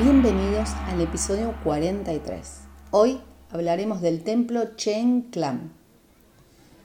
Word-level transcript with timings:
Bienvenidos 0.00 0.68
al 0.86 1.00
episodio 1.00 1.56
43. 1.64 2.60
Hoy 2.92 3.20
hablaremos 3.50 4.00
del 4.00 4.22
templo 4.22 4.76
Chen 4.76 5.22
Clan. 5.22 5.72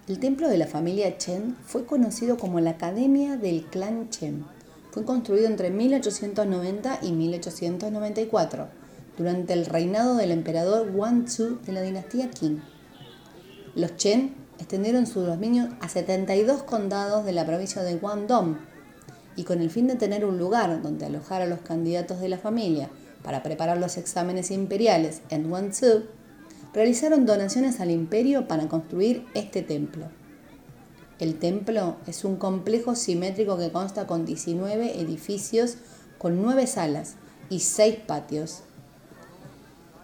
El 0.08 0.18
templo 0.18 0.50
de 0.50 0.58
la 0.58 0.66
familia 0.66 1.16
Chen 1.20 1.56
fue 1.64 1.86
conocido 1.86 2.40
como 2.40 2.60
la 2.60 2.72
Academia 2.72 3.38
del 3.38 3.66
Clan 3.66 4.10
Chen. 4.10 4.44
Fue 4.90 5.06
construido 5.06 5.46
entre 5.46 5.70
1890 5.70 7.02
y 7.04 7.12
1894, 7.12 8.70
durante 9.16 9.54
el 9.54 9.68
reinado 9.68 10.16
del 10.16 10.32
emperador 10.32 10.92
Tzu 11.26 11.60
de 11.64 11.72
la 11.72 11.84
dinastía 11.84 12.32
Qing. 12.32 12.64
Los 13.76 13.96
Chen 13.96 14.34
extendieron 14.58 15.06
su 15.06 15.22
dominio 15.22 15.70
a 15.82 15.88
72 15.88 16.64
condados 16.64 17.26
de 17.26 17.34
la 17.34 17.46
provincia 17.46 17.84
de 17.84 17.94
Guangdong 17.94 18.58
y 19.36 19.44
con 19.44 19.62
el 19.62 19.70
fin 19.70 19.86
de 19.86 19.98
tener 19.98 20.26
un 20.26 20.40
lugar 20.40 20.82
donde 20.82 21.06
alojar 21.06 21.44
a 21.44 21.48
los 21.48 21.60
candidatos 21.60 22.20
de 22.20 22.30
la 22.30 22.40
familia 22.40 22.90
para 23.24 23.44
preparar 23.44 23.78
los 23.78 23.98
exámenes 23.98 24.52
imperiales 24.52 25.22
en 25.30 25.50
Guangzhou, 25.50 26.04
realizaron 26.74 27.26
donaciones 27.26 27.80
al 27.80 27.92
imperio 27.92 28.48
para 28.48 28.68
construir 28.68 29.26
este 29.34 29.62
templo. 29.62 30.08
El 31.20 31.40
templo 31.40 31.98
es 32.08 32.26
un 32.26 32.36
complejo 32.36 32.96
simétrico 32.96 33.58
que 33.58 33.72
consta 33.72 34.08
con 34.08 34.26
19 34.26 35.00
edificios 35.00 35.78
con 36.18 36.42
9 36.42 36.68
salas 36.68 37.16
y 37.50 37.60
6 37.60 37.98
patios. 38.08 38.62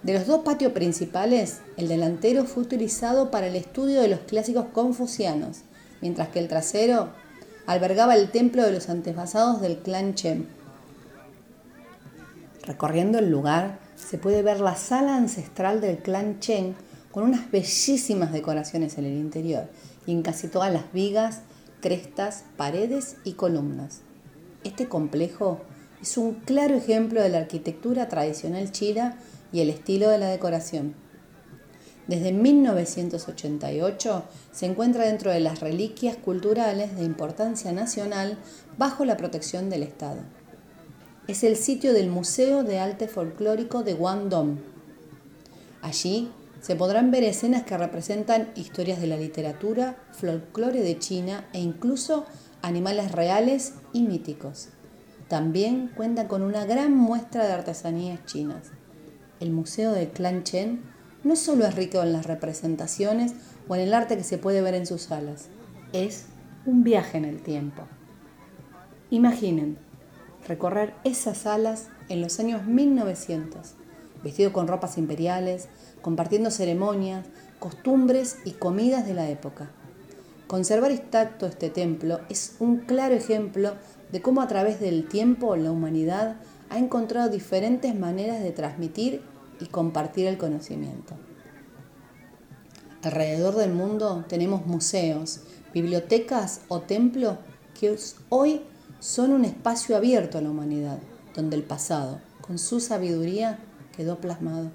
De 0.03 0.13
los 0.13 0.27
dos 0.27 0.43
patios 0.43 0.73
principales, 0.73 1.59
el 1.77 1.87
delantero 1.87 2.45
fue 2.45 2.63
utilizado 2.63 3.31
para 3.31 3.47
el 3.47 3.55
estudio 3.55 4.01
de 4.01 4.07
los 4.07 4.19
clásicos 4.19 4.65
confucianos, 4.73 5.59
mientras 6.01 6.29
que 6.29 6.39
el 6.39 6.47
trasero 6.47 7.09
albergaba 7.65 8.15
el 8.15 8.31
templo 8.31 8.63
de 8.63 8.71
los 8.71 8.89
antepasados 8.89 9.61
del 9.61 9.77
clan 9.77 10.13
Chen. 10.13 10.47
Recorriendo 12.63 13.19
el 13.19 13.29
lugar 13.29 13.79
se 13.95 14.17
puede 14.17 14.43
ver 14.43 14.59
la 14.59 14.75
sala 14.75 15.15
ancestral 15.15 15.81
del 15.81 15.99
clan 15.99 16.39
Chen 16.39 16.75
con 17.11 17.23
unas 17.23 17.49
bellísimas 17.51 18.31
decoraciones 18.31 18.97
en 18.97 19.05
el 19.05 19.17
interior 19.17 19.69
y 20.05 20.11
en 20.11 20.21
casi 20.21 20.47
todas 20.47 20.71
las 20.71 20.91
vigas, 20.93 21.41
crestas, 21.81 22.43
paredes 22.57 23.17
y 23.23 23.33
columnas. 23.33 24.01
Este 24.63 24.87
complejo 24.87 25.61
es 26.01 26.17
un 26.17 26.35
claro 26.35 26.75
ejemplo 26.75 27.21
de 27.21 27.29
la 27.29 27.39
arquitectura 27.39 28.09
tradicional 28.09 28.71
china 28.71 29.17
y 29.51 29.61
el 29.61 29.69
estilo 29.69 30.09
de 30.09 30.17
la 30.17 30.27
decoración. 30.27 30.95
Desde 32.07 32.33
1988 32.33 34.23
se 34.51 34.65
encuentra 34.65 35.05
dentro 35.05 35.31
de 35.31 35.39
las 35.39 35.59
reliquias 35.59 36.17
culturales 36.17 36.95
de 36.95 37.03
importancia 37.03 37.71
nacional 37.71 38.37
bajo 38.77 39.05
la 39.05 39.15
protección 39.15 39.69
del 39.69 39.83
Estado 39.83 40.21
es 41.29 41.43
el 41.43 41.57
sitio 41.57 41.93
del 41.93 42.09
Museo 42.09 42.63
de 42.63 42.79
Arte 42.79 43.07
Folclórico 43.07 43.83
de 43.83 43.93
Guangdong. 43.93 44.57
Allí 45.79 46.31
se 46.59 46.75
podrán 46.75 47.11
ver 47.11 47.23
escenas 47.23 47.65
que 47.65 47.77
representan 47.77 48.49
historias 48.55 48.99
de 48.99 49.05
la 49.05 49.15
literatura, 49.15 49.95
folclore 50.11 50.81
de 50.81 50.97
China 50.97 51.47
e 51.53 51.59
incluso 51.59 52.25
animales 52.63 53.11
reales 53.11 53.75
y 53.93 54.01
míticos. 54.01 54.69
También 55.27 55.91
cuenta 55.95 56.27
con 56.27 56.41
una 56.41 56.65
gran 56.65 56.97
muestra 56.97 57.45
de 57.45 57.53
artesanías 57.53 58.25
chinas. 58.25 58.71
El 59.39 59.51
Museo 59.51 59.91
del 59.91 60.09
Clan 60.09 60.43
Chen 60.43 60.81
no 61.23 61.35
solo 61.35 61.67
es 61.67 61.75
rico 61.75 62.01
en 62.01 62.11
las 62.11 62.25
representaciones 62.25 63.35
o 63.67 63.75
en 63.75 63.81
el 63.81 63.93
arte 63.93 64.17
que 64.17 64.23
se 64.23 64.39
puede 64.39 64.63
ver 64.63 64.73
en 64.73 64.87
sus 64.87 65.03
salas, 65.03 65.49
es 65.93 66.25
un 66.65 66.83
viaje 66.83 67.19
en 67.19 67.25
el 67.25 67.43
tiempo. 67.43 67.83
Imaginen, 69.11 69.77
recorrer 70.47 70.93
esas 71.03 71.39
salas 71.39 71.87
en 72.09 72.21
los 72.21 72.39
años 72.39 72.65
1900, 72.65 73.75
vestido 74.23 74.53
con 74.53 74.67
ropas 74.67 74.97
imperiales, 74.97 75.69
compartiendo 76.01 76.51
ceremonias, 76.51 77.25
costumbres 77.59 78.37
y 78.45 78.51
comidas 78.51 79.05
de 79.05 79.13
la 79.13 79.29
época. 79.29 79.69
Conservar 80.47 80.91
intacto 80.91 81.45
este 81.45 81.69
templo 81.69 82.21
es 82.29 82.55
un 82.59 82.77
claro 82.77 83.13
ejemplo 83.13 83.73
de 84.11 84.21
cómo 84.21 84.41
a 84.41 84.47
través 84.47 84.79
del 84.79 85.07
tiempo 85.07 85.55
la 85.55 85.71
humanidad 85.71 86.37
ha 86.69 86.79
encontrado 86.79 87.29
diferentes 87.29 87.93
maneras 87.95 88.41
de 88.41 88.51
transmitir 88.51 89.21
y 89.59 89.65
compartir 89.67 90.27
el 90.27 90.37
conocimiento. 90.37 91.15
Alrededor 93.03 93.55
del 93.55 93.71
mundo 93.71 94.25
tenemos 94.27 94.65
museos, 94.65 95.41
bibliotecas 95.73 96.61
o 96.67 96.81
templos 96.81 97.37
que 97.79 97.95
hoy 98.29 98.61
son 98.99 99.31
un 99.31 99.45
espacio 99.45 99.95
abierto 99.95 100.37
a 100.37 100.41
la 100.41 100.49
humanidad, 100.49 100.99
donde 101.33 101.55
el 101.55 101.63
pasado, 101.63 102.19
con 102.41 102.59
su 102.59 102.79
sabiduría, 102.79 103.59
quedó 103.95 104.17
plasmado 104.17 104.71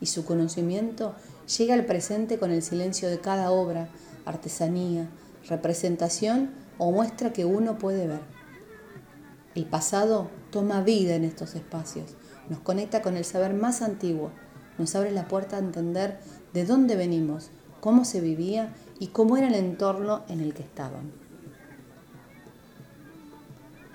y 0.00 0.06
su 0.06 0.24
conocimiento 0.24 1.14
llega 1.58 1.74
al 1.74 1.84
presente 1.84 2.38
con 2.38 2.50
el 2.50 2.62
silencio 2.62 3.08
de 3.08 3.20
cada 3.20 3.52
obra, 3.52 3.88
artesanía, 4.24 5.08
representación 5.48 6.50
o 6.78 6.90
muestra 6.90 7.32
que 7.32 7.44
uno 7.44 7.78
puede 7.78 8.08
ver. 8.08 8.20
El 9.54 9.66
pasado 9.66 10.28
toma 10.50 10.82
vida 10.82 11.14
en 11.14 11.24
estos 11.24 11.54
espacios, 11.54 12.16
nos 12.48 12.58
conecta 12.60 13.00
con 13.00 13.16
el 13.16 13.24
saber 13.24 13.54
más 13.54 13.80
antiguo, 13.80 14.32
nos 14.76 14.94
abre 14.96 15.12
la 15.12 15.28
puerta 15.28 15.56
a 15.56 15.60
entender 15.60 16.18
de 16.52 16.64
dónde 16.64 16.96
venimos, 16.96 17.50
cómo 17.80 18.04
se 18.04 18.20
vivía 18.20 18.72
y 18.98 19.08
cómo 19.08 19.36
era 19.36 19.46
el 19.46 19.54
entorno 19.54 20.24
en 20.28 20.40
el 20.40 20.52
que 20.52 20.62
estaban. 20.62 21.21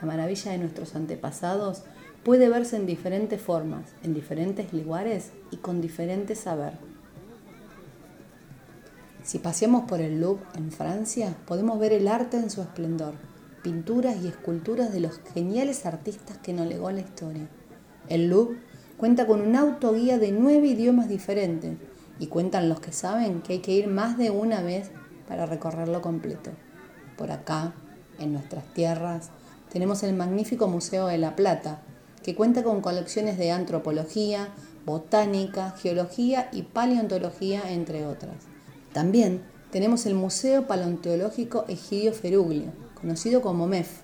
La 0.02 0.08
maravilla 0.08 0.52
de 0.52 0.58
nuestros 0.59 0.96
antepasados 0.96 1.84
puede 2.24 2.50
verse 2.50 2.75
en 2.75 2.85
diferentes 2.85 3.41
formas, 3.41 3.94
en 4.03 4.13
diferentes 4.13 4.74
lugares 4.74 5.31
y 5.52 5.58
con 5.58 5.81
diferentes 5.81 6.40
saber. 6.40 6.74
Si 9.24 9.40
paseamos 9.40 9.84
por 9.90 10.00
el 10.00 10.22
Louvre 10.22 10.46
en 10.56 10.72
Francia, 10.72 11.36
podemos 11.46 11.80
ver 11.80 11.94
el 11.94 12.07
arte 12.07 12.38
en 12.38 12.50
su 12.50 12.62
esplendor, 12.62 13.16
pinturas 13.62 14.18
y 14.24 14.28
esculturas 14.28 14.94
de 14.94 15.02
los 15.02 15.19
geniales 15.34 15.86
artistas 15.86 16.38
que 16.38 16.53
nos 16.53 16.68
legó 16.68 16.91
la 16.91 17.02
historia. 17.02 17.47
El 18.07 18.30
Louvre 18.30 18.57
cuenta 18.97 19.28
con 19.28 19.41
un 19.41 19.56
autoguía 19.56 20.18
de 20.18 20.31
nueve 20.31 20.68
idiomas 20.68 21.09
diferentes 21.09 21.78
y 22.19 22.28
cuentan 22.28 22.69
los 22.69 22.80
que 22.80 22.91
saben 22.91 23.41
que 23.41 23.53
hay 23.53 23.59
que 23.59 23.74
ir 23.74 23.88
más 23.88 24.18
de 24.18 24.31
una 24.31 24.62
vez 24.62 24.91
para 25.28 25.46
recorrerlo 25.46 26.02
completo. 26.02 26.52
Por 27.18 27.31
acá, 27.31 27.74
en 28.19 28.34
nuestras 28.34 28.66
tierras, 28.74 29.30
tenemos 29.72 30.04
el 30.04 30.16
magnífico 30.16 30.68
Museo 30.68 31.08
de 31.08 31.18
La 31.18 31.36
Plata, 31.36 31.82
que 32.24 32.36
cuenta 32.36 32.64
con 32.64 32.82
colecciones 32.82 33.38
de 33.38 33.52
antropología, 33.52 34.50
botánica, 34.86 35.72
geología 35.72 36.50
y 36.52 36.64
paleontología, 36.64 37.72
entre 37.72 38.06
otras. 38.06 38.36
También 38.94 39.42
tenemos 39.72 40.06
el 40.06 40.16
Museo 40.16 40.66
Paleontológico 40.68 41.66
Egidio 41.68 42.14
Feruglio, 42.14 42.72
conocido 43.00 43.42
como 43.42 43.68
MEF, 43.68 44.02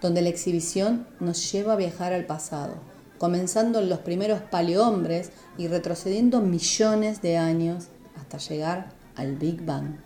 donde 0.00 0.22
la 0.22 0.28
exhibición 0.28 1.06
nos 1.20 1.50
lleva 1.52 1.74
a 1.74 1.76
viajar 1.76 2.12
al 2.12 2.26
pasado, 2.26 2.74
comenzando 3.18 3.78
en 3.78 3.88
los 3.88 4.00
primeros 4.00 4.40
paleohombres 4.40 5.30
y 5.58 5.68
retrocediendo 5.68 6.40
millones 6.40 7.22
de 7.22 7.36
años 7.36 7.88
hasta 8.16 8.38
llegar 8.38 8.90
al 9.14 9.36
Big 9.36 9.64
Bang. 9.64 9.96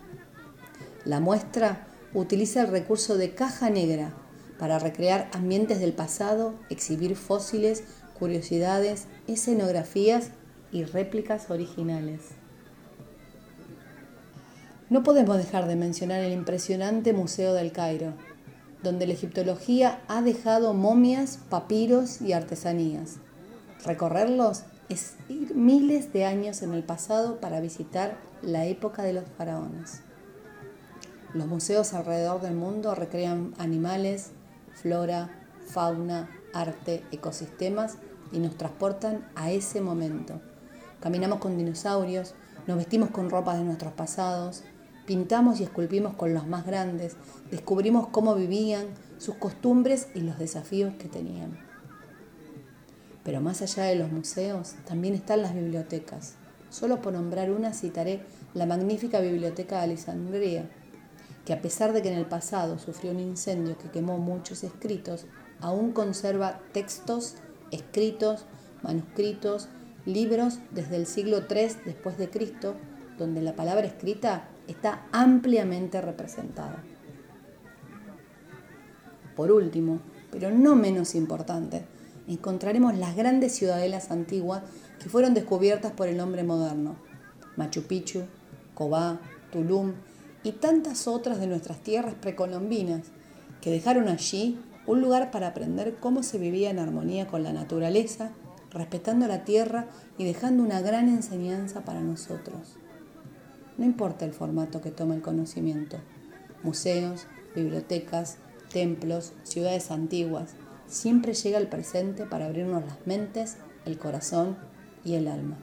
La 1.03 1.19
muestra 1.19 1.87
utiliza 2.13 2.61
el 2.61 2.67
recurso 2.67 3.17
de 3.17 3.33
caja 3.33 3.69
negra 3.69 4.13
para 4.59 4.79
recrear 4.79 5.29
ambientes 5.33 5.79
del 5.79 5.93
pasado, 5.93 6.53
exhibir 6.69 7.15
fósiles, 7.15 7.83
curiosidades, 8.17 9.07
escenografías 9.27 10.29
y 10.71 10.83
réplicas 10.83 11.49
originales. 11.49 12.21
No 14.89 15.03
podemos 15.03 15.37
dejar 15.37 15.67
de 15.67 15.75
mencionar 15.75 16.21
el 16.21 16.31
impresionante 16.31 17.11
Museo 17.11 17.53
del 17.53 17.71
Cairo, 17.71 18.13
donde 18.83 19.07
la 19.07 19.13
egiptología 19.13 20.01
ha 20.07 20.21
dejado 20.21 20.73
momias, 20.73 21.39
papiros 21.49 22.21
y 22.21 22.33
artesanías. 22.33 23.15
Recorrerlos 23.83 24.63
es 24.89 25.15
ir 25.27 25.55
miles 25.55 26.13
de 26.13 26.25
años 26.25 26.61
en 26.61 26.73
el 26.73 26.83
pasado 26.83 27.39
para 27.39 27.59
visitar 27.59 28.17
la 28.43 28.65
época 28.65 29.01
de 29.01 29.13
los 29.13 29.25
faraones. 29.37 30.01
Los 31.33 31.47
museos 31.47 31.93
alrededor 31.93 32.41
del 32.41 32.53
mundo 32.53 32.95
recrean 32.95 33.53
animales, 33.57 34.31
flora, 34.75 35.29
fauna, 35.67 36.29
arte, 36.53 37.03
ecosistemas 37.11 37.97
y 38.31 38.39
nos 38.39 38.57
transportan 38.57 39.27
a 39.35 39.51
ese 39.51 39.81
momento. 39.81 40.39
Caminamos 40.99 41.39
con 41.39 41.57
dinosaurios, 41.57 42.35
nos 42.67 42.77
vestimos 42.77 43.09
con 43.09 43.29
ropas 43.29 43.57
de 43.57 43.63
nuestros 43.63 43.93
pasados, 43.93 44.63
pintamos 45.05 45.59
y 45.59 45.63
esculpimos 45.63 46.15
con 46.15 46.33
los 46.33 46.47
más 46.47 46.65
grandes, 46.65 47.15
descubrimos 47.51 48.07
cómo 48.07 48.35
vivían, 48.35 48.87
sus 49.17 49.35
costumbres 49.35 50.07
y 50.13 50.21
los 50.21 50.37
desafíos 50.37 50.93
que 50.95 51.07
tenían. 51.07 51.57
Pero 53.23 53.41
más 53.41 53.61
allá 53.61 53.83
de 53.85 53.95
los 53.95 54.11
museos, 54.11 54.75
también 54.85 55.13
están 55.15 55.41
las 55.41 55.55
bibliotecas. 55.55 56.35
Solo 56.69 57.01
por 57.01 57.13
nombrar 57.13 57.49
una 57.49 57.73
citaré 57.73 58.21
la 58.53 58.65
magnífica 58.65 59.19
Biblioteca 59.19 59.77
de 59.77 59.83
Alejandría, 59.83 60.69
que 61.45 61.53
a 61.53 61.61
pesar 61.61 61.93
de 61.93 62.01
que 62.01 62.11
en 62.11 62.17
el 62.17 62.25
pasado 62.25 62.79
sufrió 62.79 63.11
un 63.11 63.19
incendio 63.19 63.77
que 63.77 63.89
quemó 63.89 64.17
muchos 64.17 64.63
escritos, 64.63 65.25
aún 65.61 65.91
conserva 65.91 66.59
textos, 66.73 67.35
escritos, 67.71 68.45
manuscritos, 68.81 69.69
libros 70.05 70.59
desde 70.71 70.97
el 70.97 71.05
siglo 71.05 71.43
III 71.49 71.77
después 71.85 72.17
de 72.17 72.29
Cristo, 72.29 72.75
donde 73.17 73.41
la 73.41 73.55
palabra 73.55 73.85
escrita 73.85 74.49
está 74.67 75.07
ampliamente 75.11 76.01
representada. 76.01 76.83
Por 79.35 79.51
último, 79.51 79.99
pero 80.31 80.49
no 80.51 80.75
menos 80.75 81.13
importante, 81.13 81.85
encontraremos 82.27 82.97
las 82.97 83.15
grandes 83.15 83.53
ciudadelas 83.53 84.09
antiguas 84.09 84.63
que 84.99 85.09
fueron 85.09 85.33
descubiertas 85.33 85.91
por 85.91 86.07
el 86.07 86.19
hombre 86.19 86.43
moderno. 86.43 86.95
Machu 87.55 87.83
Picchu, 87.83 88.23
Cobá, 88.73 89.19
Tulum 89.51 89.93
y 90.45 90.51
tantas 90.51 91.07
otras 91.07 91.39
de 91.39 91.47
nuestras 91.47 91.79
tierras 91.79 92.13
precolombinas, 92.13 93.07
que 93.61 93.71
dejaron 93.71 94.07
allí 94.07 94.59
un 94.85 95.01
lugar 95.01 95.31
para 95.31 95.47
aprender 95.47 95.95
cómo 95.99 96.21
se 96.21 96.37
vivía 96.37 96.69
en 96.69 96.77
armonía 96.77 97.25
con 97.25 97.41
la 97.41 97.51
naturaleza, 97.51 98.29
respetando 98.69 99.27
la 99.27 99.43
tierra 99.43 99.87
y 100.19 100.23
dejando 100.23 100.61
una 100.61 100.81
gran 100.81 101.09
enseñanza 101.09 101.83
para 101.83 102.01
nosotros. 102.01 102.77
No 103.79 103.85
importa 103.85 104.23
el 104.23 104.33
formato 104.33 104.81
que 104.81 104.91
tome 104.91 105.15
el 105.15 105.23
conocimiento, 105.23 105.97
museos, 106.61 107.25
bibliotecas, 107.55 108.37
templos, 108.71 109.33
ciudades 109.41 109.89
antiguas, 109.89 110.51
siempre 110.85 111.33
llega 111.33 111.57
el 111.57 111.69
presente 111.69 112.25
para 112.25 112.45
abrirnos 112.45 112.85
las 112.85 113.07
mentes, 113.07 113.57
el 113.85 113.97
corazón 113.97 114.57
y 115.03 115.15
el 115.15 115.27
alma. 115.27 115.57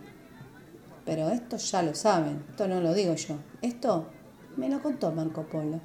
Pero 1.05 1.29
esto 1.29 1.57
ya 1.57 1.85
lo 1.85 1.95
saben, 1.95 2.45
esto 2.51 2.67
no 2.67 2.81
lo 2.81 2.95
digo 2.95 3.15
yo, 3.15 3.37
esto 3.61 4.09
me 4.57 4.69
lo 4.69 4.83
contó 4.83 5.13
Marco 5.13 5.45
Polo. 5.45 5.81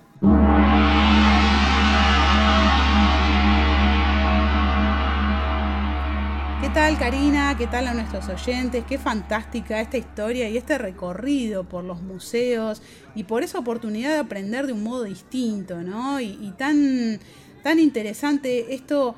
¿Qué 6.62 6.70
tal 6.74 6.98
Karina? 6.98 7.56
¿Qué 7.58 7.68
tal 7.68 7.88
a 7.88 7.94
nuestros 7.94 8.28
oyentes? 8.30 8.84
Qué 8.88 8.98
fantástica 8.98 9.80
esta 9.80 9.98
historia 9.98 10.50
y 10.50 10.58
este 10.58 10.78
recorrido 10.78 11.64
por 11.64 11.84
los 11.84 12.02
museos 12.02 12.82
y 13.16 13.24
por 13.24 13.44
esa 13.44 13.60
oportunidad 13.60 14.12
de 14.12 14.20
aprender 14.20 14.68
de 14.68 14.74
un 14.74 14.84
modo 14.84 15.04
distinto, 15.04 15.82
¿no? 15.82 16.20
Y, 16.20 16.38
y 16.42 16.54
tan, 16.58 17.20
tan 17.64 17.80
interesante 17.80 18.74
esto 18.74 19.16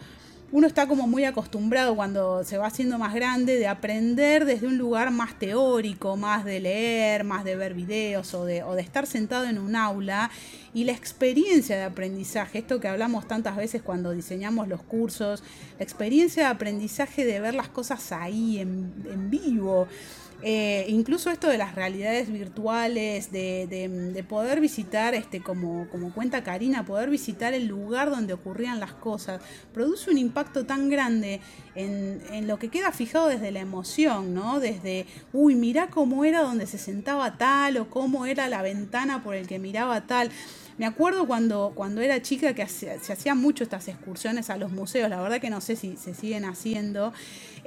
uno 0.52 0.66
está 0.66 0.88
como 0.88 1.08
muy 1.08 1.26
acostumbrado 1.26 1.96
cuando 1.96 2.44
se 2.44 2.58
va 2.58 2.68
haciendo 2.68 2.98
más 2.98 3.14
grande 3.14 3.58
de 3.58 3.68
aprender 3.68 4.46
desde 4.46 4.66
un 4.66 4.78
lugar 4.78 5.12
más 5.12 5.38
teórico, 5.38 6.18
más 6.18 6.44
de 6.44 6.60
leer, 6.60 7.24
más 7.24 7.44
de 7.44 7.56
ver 7.56 7.76
videos 7.76 8.34
o 8.34 8.46
de, 8.46 8.64
o 8.64 8.74
de 8.74 8.82
estar 8.82 9.06
sentado 9.06 9.46
en 9.46 9.60
un 9.60 9.76
aula. 9.76 10.32
Y 10.74 10.86
la 10.86 10.92
experiencia 10.92 11.76
de 11.78 11.84
aprendizaje, 11.84 12.60
esto 12.60 12.80
que 12.80 12.88
hablamos 12.88 13.28
tantas 13.28 13.58
veces 13.58 13.82
cuando 13.82 14.12
diseñamos 14.12 14.68
los 14.68 14.82
cursos, 14.82 15.44
la 15.78 15.84
experiencia 15.84 16.44
de 16.44 16.50
aprendizaje 16.50 17.26
de 17.26 17.40
ver 17.40 17.54
las 17.54 17.70
cosas 17.70 18.12
ahí 18.12 18.60
en, 18.60 18.92
en 19.12 19.30
vivo, 19.30 19.88
eh, 20.42 20.86
incluso 20.88 21.30
esto 21.30 21.50
de 21.50 21.58
las 21.58 21.76
realidades 21.76 22.32
virtuales, 22.32 23.32
de, 23.32 24.26
poder 24.28 24.62
visitar, 24.62 25.14
este, 25.14 25.42
como, 25.42 25.88
cuenta 26.14 26.44
Karina, 26.44 26.86
poder 26.86 27.10
visitar 27.10 27.54
el 27.54 27.68
lugar 27.68 28.10
donde 28.10 28.34
ocurrían 28.34 28.80
las 28.80 28.94
cosas, 28.94 29.42
produce 29.74 30.10
un 30.12 30.18
impacto 30.18 30.66
tan 30.66 30.90
grande 30.90 31.42
en, 31.76 32.22
en, 32.32 32.48
lo 32.48 32.58
que 32.58 32.70
queda 32.70 32.92
fijado 32.92 33.28
desde 33.28 33.52
la 33.52 33.60
emoción, 33.60 34.34
¿no? 34.34 34.60
Desde, 34.60 35.08
uy, 35.34 35.56
mirá 35.56 35.88
cómo 35.88 36.24
era 36.24 36.42
donde 36.42 36.68
se 36.68 36.78
sentaba 36.78 37.38
tal 37.38 37.78
o 37.78 37.90
cómo 37.90 38.26
era 38.26 38.48
la 38.48 38.62
ventana 38.62 39.24
por 39.24 39.36
el 39.36 39.48
que 39.48 39.60
miraba 39.60 40.08
tal. 40.08 40.32
Me 40.80 40.86
acuerdo 40.86 41.28
cuando, 41.28 41.74
cuando 41.76 42.00
era 42.00 42.22
chica 42.22 42.54
que 42.54 42.66
se 42.66 43.12
hacían 43.12 43.38
mucho 43.38 43.66
estas 43.66 43.90
excursiones 43.90 44.50
a 44.50 44.56
los 44.56 44.72
museos, 44.72 45.10
la 45.10 45.22
verdad 45.22 45.42
que 45.42 45.50
no 45.50 45.60
sé 45.60 45.76
si 45.76 45.98
se 45.98 46.14
siguen 46.14 46.46
haciendo. 46.46 47.12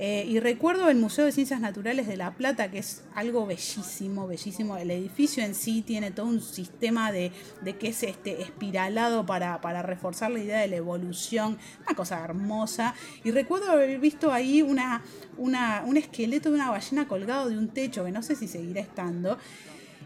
Eh, 0.05 0.27
y 0.27 0.41
recuerdo 0.41 0.91
el 0.91 0.97
Museo 0.97 1.25
de 1.25 1.31
Ciencias 1.31 1.61
Naturales 1.61 2.09
de 2.09 2.17
La 2.17 2.33
Plata, 2.33 2.73
que 2.73 2.79
es 2.79 3.05
algo 3.15 3.47
bellísimo, 3.47 4.27
bellísimo. 4.27 4.77
El 4.77 4.91
edificio 4.91 5.45
en 5.45 5.55
sí 5.55 5.81
tiene 5.81 6.11
todo 6.11 6.27
un 6.27 6.41
sistema 6.41 7.13
de, 7.13 7.31
que 7.79 7.87
es 7.87 8.03
este, 8.03 8.43
espiralado 8.43 9.25
para, 9.25 9.61
para 9.61 9.81
reforzar 9.81 10.33
la 10.33 10.41
idea 10.41 10.59
de 10.59 10.67
la 10.67 10.75
evolución, 10.75 11.57
una 11.87 11.95
cosa 11.95 12.19
hermosa. 12.25 12.97
Y 13.23 13.31
recuerdo 13.31 13.71
haber 13.71 14.01
visto 14.01 14.33
ahí 14.33 14.61
una, 14.61 15.03
una, 15.39 15.85
un 15.87 15.97
esqueleto 15.97 16.49
de 16.49 16.57
una 16.57 16.73
ballena 16.73 17.07
colgado 17.07 17.49
de 17.49 17.57
un 17.57 17.69
techo, 17.69 18.05
que 18.05 18.11
no 18.11 18.25
sé 18.25 18.35
si 18.35 18.49
seguirá 18.49 18.81
estando. 18.81 19.39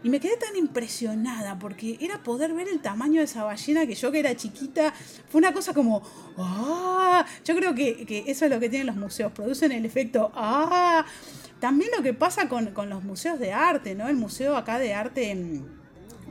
Y 0.07 0.09
me 0.09 0.21
quedé 0.21 0.37
tan 0.37 0.55
impresionada 0.55 1.59
porque 1.59 1.97
era 1.99 2.23
poder 2.23 2.53
ver 2.53 2.69
el 2.69 2.79
tamaño 2.79 3.19
de 3.19 3.25
esa 3.25 3.43
ballena 3.43 3.85
que 3.85 3.93
yo 3.93 4.09
que 4.09 4.19
era 4.19 4.33
chiquita, 4.37 4.93
fue 5.27 5.39
una 5.39 5.51
cosa 5.51 5.73
como, 5.73 6.01
¡ah! 6.37 7.25
Yo 7.43 7.53
creo 7.57 7.75
que, 7.75 8.23
eso 8.25 8.45
es 8.45 8.51
lo 8.51 8.57
que 8.57 8.69
tienen 8.69 8.87
los 8.87 8.95
museos, 8.95 9.33
producen 9.33 9.73
el 9.73 9.85
efecto, 9.85 10.31
¡ah! 10.33 11.05
También 11.59 11.91
lo 11.93 12.01
que 12.01 12.13
pasa 12.13 12.47
con, 12.47 12.67
con 12.67 12.89
los 12.89 13.03
museos 13.03 13.37
de 13.37 13.51
arte, 13.51 13.95
¿no? 13.95 14.07
El 14.07 14.15
museo 14.15 14.55
acá 14.55 14.79
de 14.79 14.93
arte... 14.93 15.29
En, 15.29 15.76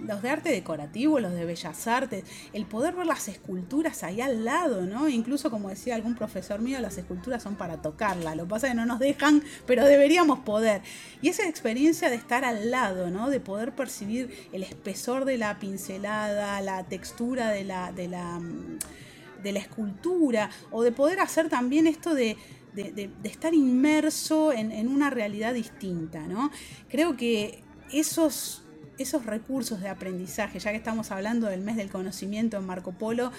los 0.04 0.22
de 0.22 0.30
arte 0.30 0.50
decorativo, 0.50 1.20
los 1.20 1.32
de 1.32 1.44
bellas 1.44 1.86
artes, 1.86 2.24
el 2.52 2.66
poder 2.66 2.94
ver 2.94 3.06
las 3.06 3.28
esculturas 3.28 4.02
ahí 4.02 4.20
al 4.20 4.44
lado, 4.44 4.86
¿no? 4.86 5.08
Incluso 5.08 5.50
como 5.50 5.68
decía 5.68 5.94
algún 5.94 6.14
profesor 6.14 6.60
mío, 6.60 6.80
las 6.80 6.98
esculturas 6.98 7.42
son 7.42 7.56
para 7.56 7.82
tocarla, 7.82 8.34
lo 8.34 8.44
que 8.44 8.50
pasa 8.50 8.66
es 8.66 8.72
que 8.72 8.76
no 8.76 8.86
nos 8.86 8.98
dejan, 8.98 9.42
pero 9.66 9.84
deberíamos 9.84 10.40
poder. 10.40 10.82
Y 11.22 11.28
esa 11.28 11.48
experiencia 11.48 12.10
de 12.10 12.16
estar 12.16 12.44
al 12.44 12.70
lado, 12.70 13.10
¿no? 13.10 13.30
De 13.30 13.40
poder 13.40 13.74
percibir 13.74 14.48
el 14.52 14.62
espesor 14.62 15.24
de 15.24 15.38
la 15.38 15.58
pincelada, 15.58 16.60
la 16.60 16.84
textura 16.84 17.50
de 17.50 17.64
la, 17.64 17.92
de 17.92 18.08
la, 18.08 18.40
de 19.42 19.52
la 19.52 19.58
escultura, 19.58 20.50
o 20.70 20.82
de 20.82 20.92
poder 20.92 21.20
hacer 21.20 21.48
también 21.48 21.86
esto 21.86 22.14
de, 22.14 22.36
de, 22.74 23.10
estar 23.24 23.54
inmerso 23.54 24.52
en, 24.52 24.70
en, 24.70 24.88
una 24.88 25.10
realidad 25.10 25.54
distinta, 25.54 26.26
¿no? 26.26 26.50
Creo 26.88 27.16
que 27.16 27.62
esos 27.92 28.65
esos 28.98 29.26
recursos 29.26 29.80
de 29.80 29.88
aprendizaje, 29.88 30.58
ya 30.58 30.70
que 30.70 30.76
estamos 30.76 31.10
hablando 31.10 31.46
del 31.46 31.60
mes 31.60 31.76
del 31.76 31.90
conocimiento 31.90 32.56
en 32.56 32.66
Marco 32.66 32.92
Polo, 32.92 33.32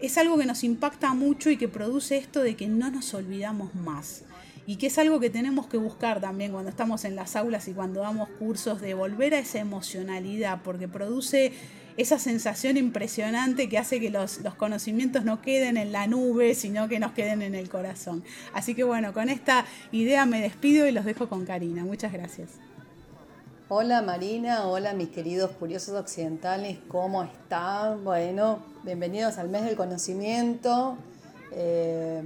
es 0.00 0.18
algo 0.18 0.36
que 0.36 0.46
nos 0.46 0.64
impacta 0.64 1.14
mucho 1.14 1.50
y 1.50 1.56
que 1.56 1.68
produce 1.68 2.16
esto 2.16 2.42
de 2.42 2.56
que 2.56 2.66
no 2.66 2.90
nos 2.90 3.14
olvidamos 3.14 3.74
más. 3.74 4.24
Y 4.66 4.76
que 4.76 4.88
es 4.88 4.98
algo 4.98 5.20
que 5.20 5.30
tenemos 5.30 5.66
que 5.66 5.76
buscar 5.76 6.20
también 6.20 6.52
cuando 6.52 6.70
estamos 6.70 7.04
en 7.04 7.16
las 7.16 7.36
aulas 7.36 7.66
y 7.68 7.72
cuando 7.72 8.00
damos 8.00 8.28
cursos, 8.38 8.80
de 8.80 8.94
volver 8.94 9.34
a 9.34 9.38
esa 9.38 9.58
emocionalidad, 9.58 10.62
porque 10.62 10.88
produce 10.88 11.52
esa 11.96 12.18
sensación 12.18 12.76
impresionante 12.76 13.68
que 13.68 13.78
hace 13.78 14.00
que 14.00 14.10
los, 14.10 14.40
los, 14.40 14.54
conocimientos 14.54 15.24
no 15.24 15.42
queden 15.42 15.76
en 15.76 15.92
la 15.92 16.06
nube, 16.06 16.54
sino 16.54 16.88
que 16.88 16.98
nos 16.98 17.12
queden 17.12 17.42
en 17.42 17.54
el 17.54 17.68
corazón. 17.68 18.24
Así 18.52 18.74
que 18.74 18.82
bueno, 18.82 19.12
con 19.12 19.28
esta 19.28 19.66
idea 19.90 20.26
me 20.26 20.40
despido 20.40 20.86
y 20.86 20.92
los 20.92 21.04
dejo 21.04 21.28
con 21.28 21.44
Karina. 21.44 21.84
Muchas 21.84 22.12
gracias. 22.12 22.71
Hola 23.74 24.02
Marina, 24.02 24.66
hola 24.66 24.92
mis 24.92 25.08
queridos 25.08 25.52
curiosos 25.52 25.98
occidentales, 25.98 26.76
¿cómo 26.88 27.22
están? 27.22 28.04
Bueno, 28.04 28.58
bienvenidos 28.82 29.38
al 29.38 29.48
mes 29.48 29.64
del 29.64 29.76
conocimiento. 29.76 30.98
Eh, 31.52 32.22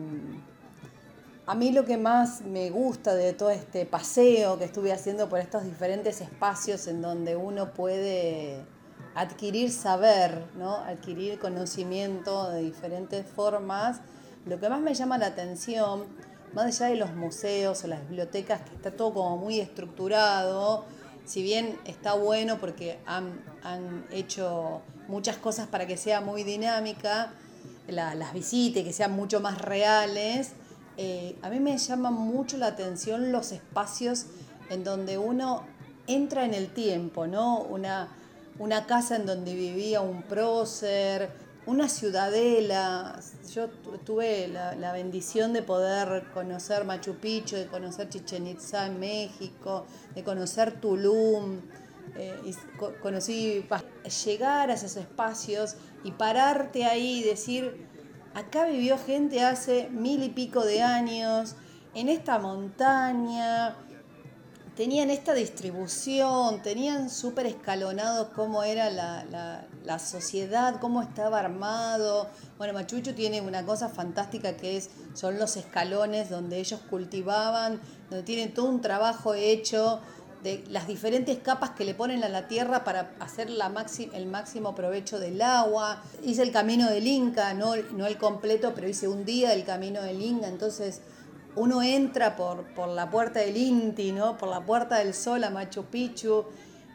a 1.47 1.55
mí 1.55 1.71
lo 1.71 1.85
que 1.85 1.99
más 1.99 2.41
me 2.41 2.69
gusta 2.71 3.15
de 3.15 3.33
todo 3.33 3.51
este 3.51 3.87
paseo 3.87 4.59
que 4.59 4.65
estuve 4.65 4.93
haciendo 4.93 5.29
por 5.29 5.39
estos 5.39 5.63
diferentes 5.63 6.21
espacios 6.21 6.89
en 6.89 7.01
donde 7.01 7.37
uno 7.37 7.73
puede 7.75 8.65
adquirir 9.15 9.71
saber, 9.71 10.47
¿no? 10.57 10.75
adquirir 10.79 11.39
conocimiento 11.39 12.51
de 12.51 12.63
diferentes 12.63 13.25
formas, 13.25 14.01
lo 14.47 14.59
que 14.59 14.69
más 14.69 14.81
me 14.81 14.95
llama 14.95 15.17
la 15.17 15.27
atención, 15.27 16.07
más 16.55 16.67
allá 16.67 16.91
de 16.91 16.97
los 16.97 17.15
museos 17.15 17.85
o 17.85 17.87
las 17.87 18.01
bibliotecas, 18.09 18.63
que 18.63 18.75
está 18.75 18.91
todo 18.91 19.15
como 19.15 19.37
muy 19.37 19.61
estructurado, 19.61 20.87
si 21.27 21.43
bien 21.43 21.79
está 21.85 22.15
bueno 22.15 22.59
porque 22.59 22.99
han, 23.05 23.45
hecho 24.11 24.83
muchas 25.09 25.37
cosas 25.37 25.67
para 25.67 25.87
que 25.87 25.97
sea 25.97 26.21
muy 26.21 26.45
dinámica, 26.45 27.33
las 27.89 28.33
visitas, 28.33 28.85
que 28.85 28.93
sean 28.93 29.13
mucho 29.13 29.41
más 29.41 29.61
reales, 29.61 30.53
eh, 30.97 31.37
a 31.43 31.51
mí 31.51 31.61
me 31.61 31.77
llama 31.77 32.11
mucho 32.11 32.57
la 32.57 32.69
atención 32.69 33.33
los 33.33 33.53
espacios 33.53 34.27
en 34.71 34.83
donde 34.85 35.19
uno 35.19 35.65
entra 36.07 36.45
en 36.45 36.55
el 36.55 36.73
tiempo, 36.73 37.27
¿no? 37.27 37.59
Una, 37.59 38.09
una 38.59 38.87
casa 38.87 39.17
en 39.17 39.27
donde 39.27 39.55
vivía 39.55 40.01
un 40.01 40.23
prócer, 40.23 41.31
una 41.67 41.89
ciudadela. 41.89 43.21
Yo 43.53 43.69
tuve 44.05 44.49
la, 44.49 44.93
bendición 44.93 45.53
de 45.53 45.63
poder 45.63 46.25
conocer 46.33 46.85
Machu 46.85 47.17
Picchu, 47.17 47.57
de 47.57 47.67
conocer 47.67 48.09
Chichen 48.09 48.47
Itza 48.47 48.87
en 48.87 48.99
México, 48.99 49.87
de 50.15 50.25
conocer 50.25 50.81
Tulum. 50.81 51.61
Eh, 52.17 52.35
y 52.47 52.55
conocí 53.03 53.67
llegar 54.25 54.71
a 54.71 54.75
esos 54.75 54.97
espacios 54.97 55.75
y 56.05 56.13
pararte 56.13 56.85
ahí 56.85 57.19
y 57.19 57.25
decir, 57.25 57.87
acá 58.33 58.65
vivió 58.67 58.97
gente 58.97 59.43
hace 59.43 59.91
mil 59.91 60.23
y 60.23 60.31
pico 60.31 60.65
de 60.65 60.83
años, 60.83 61.57
en 61.95 62.09
esta 62.09 62.39
montaña, 62.39 63.77
tenían 64.77 65.11
esta 65.11 65.33
distribución, 65.33 66.63
tenían 66.63 67.09
súper 67.09 67.47
escalonado 67.47 68.31
cómo 68.35 68.63
era 68.63 68.91
la, 68.91 69.99
sociedad, 69.99 70.79
cómo 70.81 71.01
estaba 71.01 71.41
armado. 71.41 72.29
Bueno, 72.59 72.75
Machucho 72.75 73.15
tiene 73.15 73.41
una 73.41 73.65
cosa 73.65 73.89
fantástica 73.89 74.57
que 74.57 74.77
es, 74.77 74.91
son 75.15 75.39
los 75.39 75.57
escalones 75.57 76.29
donde 76.29 76.59
ellos 76.59 76.81
cultivaban, 76.91 77.81
donde 78.11 78.25
tienen 78.25 78.53
todo 78.53 78.67
un 78.67 78.83
trabajo 78.83 79.35
hecho 79.35 80.01
de 80.43 80.63
las 80.69 80.87
diferentes 80.87 81.39
capas 81.39 81.71
que 81.71 81.85
le 81.85 81.95
ponen 81.95 82.23
a 82.23 82.29
la 82.29 82.47
tierra 82.47 82.85
para 82.85 83.15
hacer 83.21 83.49
la 83.49 83.73
el 84.13 84.27
máximo 84.27 84.75
provecho 84.75 85.19
del 85.19 85.41
agua. 85.41 86.03
Hice 86.23 86.43
el 86.43 86.53
camino 86.53 86.91
del 86.91 87.07
Inca, 87.07 87.55
no, 87.55 87.75
no 87.77 88.07
el 88.07 88.19
completo, 88.19 88.73
pero 88.75 88.87
hice 88.87 89.09
un 89.09 89.25
día 89.25 89.51
del 89.51 89.65
camino 89.65 90.03
del 90.03 90.21
Inca, 90.21 90.49
entonces 90.49 91.01
uno 91.57 91.83
entra 91.83 92.37
por, 92.37 92.65
por 92.75 92.89
la 92.89 93.11
puerta 93.11 93.41
del 93.41 93.57
Inti, 93.57 94.13
¿no? 94.13 94.37
por 94.37 94.49
la 94.49 94.65
puerta 94.65 94.99
del 94.99 95.15
sol 95.15 95.43
a 95.43 95.51
Machu 95.51 95.85
Picchu, 95.85 96.45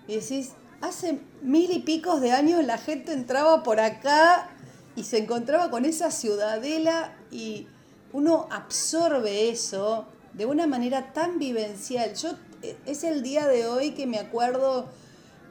y 0.07 0.15
decís, 0.15 0.51
hace 0.81 1.19
mil 1.41 1.71
y 1.71 1.79
picos 1.79 2.21
de 2.21 2.31
años 2.31 2.63
la 2.63 2.77
gente 2.77 3.11
entraba 3.11 3.63
por 3.63 3.79
acá 3.79 4.49
y 4.95 5.03
se 5.03 5.17
encontraba 5.19 5.69
con 5.69 5.85
esa 5.85 6.11
ciudadela 6.11 7.13
y 7.31 7.67
uno 8.13 8.47
absorbe 8.51 9.49
eso 9.49 10.05
de 10.33 10.45
una 10.45 10.67
manera 10.67 11.11
tan 11.13 11.39
vivencial. 11.39 12.13
Yo 12.13 12.35
e, 12.61 12.77
es 12.85 13.03
el 13.03 13.23
día 13.23 13.47
de 13.47 13.67
hoy 13.67 13.91
que 13.91 14.05
me 14.05 14.19
acuerdo 14.19 14.89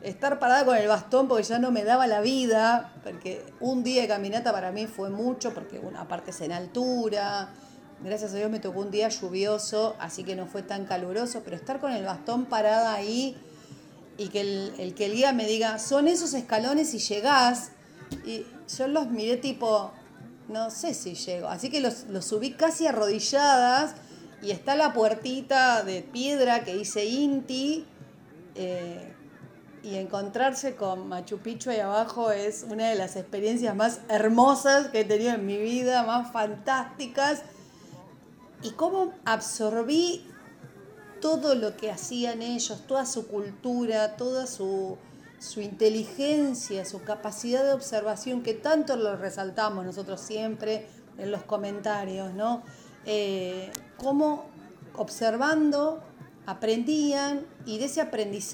estar 0.02 0.38
parada 0.38 0.64
con 0.64 0.76
el 0.76 0.88
bastón 0.88 1.28
porque 1.28 1.44
ya 1.44 1.58
no 1.58 1.70
me 1.70 1.84
daba 1.84 2.06
la 2.06 2.20
vida, 2.20 2.94
porque 3.02 3.44
un 3.60 3.82
día 3.82 4.02
de 4.02 4.08
caminata 4.08 4.52
para 4.52 4.72
mí 4.72 4.86
fue 4.86 5.10
mucho, 5.10 5.52
porque 5.52 5.78
una 5.78 6.06
parte 6.06 6.30
es 6.30 6.40
en 6.40 6.52
altura, 6.52 7.50
Gracias 8.02 8.32
a 8.32 8.36
Dios 8.36 8.50
me 8.50 8.60
tocó 8.60 8.80
un 8.80 8.90
día 8.90 9.10
lluvioso, 9.10 9.94
así 9.98 10.24
que 10.24 10.34
no 10.34 10.46
fue 10.46 10.62
tan 10.62 10.86
caluroso, 10.86 11.42
pero 11.44 11.54
estar 11.54 11.80
con 11.80 11.92
el 11.92 12.02
bastón 12.02 12.46
parada 12.46 12.94
ahí 12.94 13.36
y 14.16 14.28
que 14.28 14.40
el, 14.40 14.94
que 14.94 15.04
el 15.04 15.12
guía 15.12 15.34
me 15.34 15.46
diga, 15.46 15.78
son 15.78 16.08
esos 16.08 16.32
escalones 16.32 16.94
y 16.94 16.98
llegás, 16.98 17.72
y 18.24 18.46
yo 18.74 18.88
los 18.88 19.10
miré 19.10 19.36
tipo, 19.36 19.92
no 20.48 20.70
sé 20.70 20.94
si 20.94 21.14
llego, 21.14 21.48
así 21.48 21.68
que 21.68 21.80
los, 21.80 22.06
subí 22.24 22.52
casi 22.52 22.86
arrodilladas 22.86 23.94
y 24.40 24.50
está 24.50 24.76
la 24.76 24.94
puertita 24.94 25.82
de 25.82 26.00
piedra 26.00 26.64
que 26.64 26.74
dice 26.76 27.04
Inti. 27.04 27.84
Eh, 28.54 29.14
y 29.82 29.94
encontrarse 29.94 30.74
con 30.74 31.08
Machu 31.08 31.38
Picchu 31.38 31.70
ahí 31.70 31.80
abajo 31.80 32.30
es 32.32 32.66
una 32.68 32.90
de 32.90 32.96
las 32.96 33.16
experiencias 33.16 33.74
más 33.74 34.00
hermosas 34.10 34.88
que 34.88 35.00
he 35.00 35.04
tenido 35.06 35.32
en 35.32 35.46
mi 35.46 35.56
vida, 35.56 36.02
más 36.02 36.30
fantásticas 36.32 37.42
y 38.62 38.70
cómo 38.72 39.12
absorbí 39.24 40.24
todo 41.20 41.54
lo 41.54 41.76
que 41.76 41.90
hacían 41.90 42.42
ellos, 42.42 42.86
toda 42.86 43.06
su 43.06 43.26
cultura, 43.26 44.16
toda 44.16 44.46
su, 44.46 44.98
inteligencia, 45.56 46.84
su 46.84 47.02
capacidad 47.02 47.64
de 47.64 47.72
observación, 47.72 48.42
que 48.42 48.54
tanto 48.54 48.96
lo 48.96 49.16
resaltamos 49.16 49.84
nosotros 49.84 50.20
siempre 50.20 50.86
en 51.18 51.30
los 51.30 51.42
comentarios, 51.42 52.32
¿no? 52.34 52.62
Eh, 53.04 53.70
cómo 53.96 54.46
observando 54.96 56.02
aprendían 56.46 57.46
y 57.64 57.78
de 57.78 57.88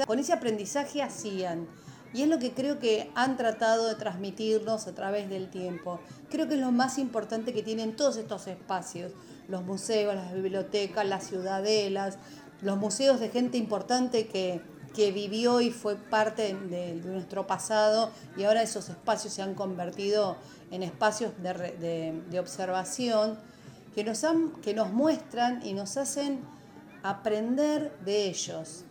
con 0.07 0.19
ese 0.19 0.33
aprendizaje 0.33 1.03
hacían. 1.03 1.69
Y 2.13 2.23
es 2.23 2.29
lo 2.29 2.39
que 2.39 2.53
creo 2.53 2.79
que 2.79 3.11
han 3.15 3.37
tratado 3.37 3.89
de 3.89 3.95
transmitirnos 3.95 4.87
a 4.87 4.95
través 4.95 5.29
del 5.29 5.51
tiempo. 5.51 6.01
Creo 6.31 6.49
que 6.49 6.55
es 6.55 6.61
lo 6.61 6.73
más 6.73 6.99
importante 6.99 7.53
que 7.53 7.63
tienen 7.63 7.97
todos 7.97 8.17
estos 8.17 8.47
espacios 8.47 9.13
los 9.49 9.65
museos, 9.65 10.15
las 10.15 10.33
bibliotecas, 10.33 11.07
las 11.07 11.27
ciudadelas, 11.27 12.19
los 12.63 12.77
museos 12.77 13.21
de 13.21 13.29
gente 13.29 13.59
importante 13.59 14.27
que, 14.27 14.61
vivió 14.97 15.61
y 15.61 15.71
fue 15.71 15.97
parte 15.97 16.55
de, 16.55 16.95
nuestro 16.95 17.47
pasado 17.47 18.11
y 18.35 18.45
ahora 18.45 18.63
esos 18.63 18.89
espacios 18.89 19.35
se 19.35 19.43
han 19.43 19.53
convertido 19.53 20.39
en 20.71 20.83
espacios 20.83 21.33
de, 21.43 22.41
observación 22.41 23.39
que 23.95 24.05
nos, 24.05 24.25
han, 24.25 24.53
que 24.63 24.73
nos 24.73 24.91
muestran 24.95 25.61
y 25.67 25.75
nos 25.75 25.99
hacen 25.99 26.41
aprender 27.03 27.95
de 28.07 28.25
ellos, 28.25 28.85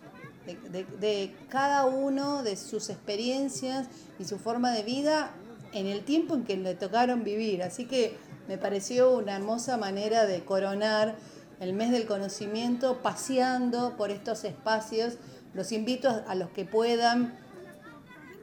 de, 1.00 1.36
cada 1.50 1.86
uno, 1.86 2.44
de 2.44 2.56
sus 2.56 2.92
experiencias 2.92 3.88
y 4.20 4.26
su 4.26 4.38
forma 4.38 4.72
de 4.74 4.84
vida 4.84 5.32
en 5.74 5.88
el 5.88 6.06
tiempo 6.06 6.36
en 6.36 6.44
que 6.44 6.56
le 6.56 6.76
tocaron 6.76 7.24
vivir. 7.24 7.64
Así 7.64 7.86
que 7.86 8.16
me 8.48 8.58
pareció 8.58 9.12
una 9.12 9.36
hermosa 9.36 9.78
manera 9.78 10.26
de 10.26 10.44
coronar 10.44 11.16
el 11.60 11.74
mes 11.74 11.92
del 11.92 12.06
conocimiento 12.06 13.02
paseando 13.02 13.96
por 13.98 14.12
estos 14.12 14.44
espacios. 14.44 15.16
Los 15.54 15.72
invito 15.72 16.24
a 16.28 16.36
los 16.36 16.50
que 16.50 16.66
puedan 16.66 17.38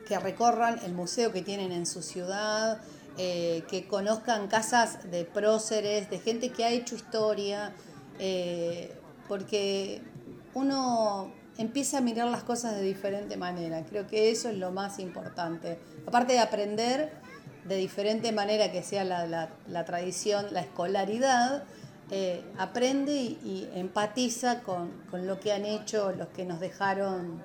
que 0.06 0.18
recorran 0.18 0.78
el 0.84 0.92
museo 0.92 1.32
que 1.32 1.42
tienen 1.42 1.72
en 1.72 1.86
su 1.86 2.02
ciudad, 2.02 2.80
eh, 3.18 3.62
que 3.68 3.86
conozcan 3.86 4.48
casas 4.48 5.10
de 5.10 5.24
próceres, 5.24 6.10
de 6.10 6.18
gente 6.18 6.50
que 6.50 6.64
ha 6.64 6.70
hecho 6.70 6.94
historia, 6.94 7.72
eh, 8.18 8.94
porque 9.28 10.02
uno 10.54 11.32
empieza 11.58 11.98
a 11.98 12.00
mirar 12.00 12.28
las 12.28 12.42
cosas 12.42 12.74
de 12.74 12.82
diferente 12.82 13.36
manera. 13.36 13.84
Creo 13.84 14.06
que 14.06 14.30
eso 14.30 14.48
es 14.48 14.56
lo 14.56 14.70
más 14.72 14.98
importante. 14.98 15.78
Aparte 16.06 16.32
de 16.32 16.40
aprender, 16.40 17.12
de 17.64 17.76
diferente 17.76 18.32
manera 18.32 18.72
que 18.72 18.82
sea 18.82 19.04
la, 19.04 19.84
tradición, 19.84 20.46
la 20.50 20.60
escolaridad, 20.60 21.64
eh, 22.10 22.42
aprende 22.58 23.14
y, 23.14 23.68
empatiza 23.74 24.60
con, 24.62 24.90
lo 25.12 25.38
que 25.40 25.52
han 25.52 25.64
hecho 25.64 26.12
los 26.12 26.28
que 26.28 26.44
nos 26.44 26.60
dejaron 26.60 27.42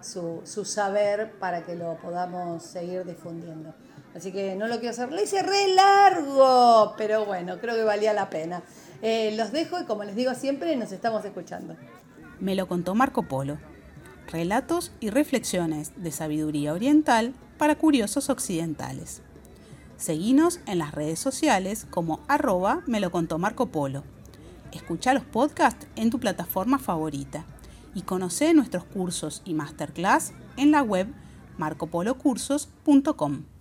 su, 0.00 0.42
saber 0.64 1.32
para 1.38 1.64
que 1.64 1.74
lo 1.74 1.96
podamos 1.96 2.62
seguir 2.62 3.04
difundiendo. 3.04 3.74
Así 4.14 4.30
que 4.30 4.54
no 4.54 4.68
lo 4.68 4.78
quiero 4.78 4.90
hacer, 4.90 5.10
lo 5.10 5.20
hice 5.20 5.42
re 5.42 5.74
largo, 5.74 6.94
pero 6.96 7.24
bueno, 7.24 7.58
creo 7.58 7.74
que 7.74 7.82
valía 7.82 8.12
la 8.12 8.30
pena. 8.30 8.62
Eh, 9.02 9.34
los 9.36 9.50
dejo 9.50 9.80
y 9.80 9.84
como 9.84 10.04
les 10.04 10.14
digo 10.14 10.34
siempre, 10.34 10.76
nos 10.76 10.92
estamos 10.92 11.24
escuchando. 11.24 11.74
Me 12.38 12.54
lo 12.54 12.68
contó 12.68 12.94
Marco 12.94 13.24
Polo. 13.24 13.58
Relatos 14.30 14.92
y 15.00 15.10
reflexiones 15.10 15.92
de 15.96 16.12
sabiduría 16.12 16.72
oriental 16.72 17.34
para 17.58 17.76
curiosos 17.76 18.30
occidentales. 18.30 19.22
Seguinos 19.96 20.60
en 20.66 20.78
las 20.78 20.92
redes 20.92 21.18
sociales 21.18 21.86
como 21.90 22.20
arroba 22.28 22.82
me 22.86 23.00
lo 23.00 23.10
contó 23.10 23.38
Marco 23.38 23.66
Polo. 23.66 24.02
Escucha 24.72 25.14
los 25.14 25.24
podcasts 25.24 25.86
en 25.96 26.10
tu 26.10 26.18
plataforma 26.18 26.78
favorita 26.78 27.44
y 27.94 28.02
conoce 28.02 28.52
nuestros 28.54 28.84
cursos 28.84 29.42
y 29.44 29.54
masterclass 29.54 30.32
en 30.56 30.72
la 30.72 30.82
web 30.82 31.06
marcopolocursos.com. 31.58 33.53